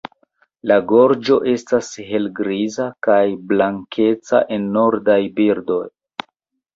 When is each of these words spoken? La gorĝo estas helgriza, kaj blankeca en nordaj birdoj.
La 0.69 0.75
gorĝo 0.91 1.35
estas 1.51 1.89
helgriza, 2.07 2.87
kaj 3.07 3.17
blankeca 3.51 4.39
en 4.57 4.65
nordaj 4.79 5.19
birdoj. 5.41 5.83